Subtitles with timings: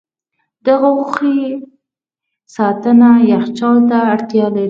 [0.65, 1.39] د غوښې
[2.55, 4.59] ساتنه یخچال ته اړتیا لري.